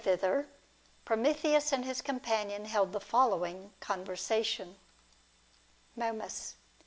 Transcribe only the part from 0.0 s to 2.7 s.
thither, Prometheus and his companion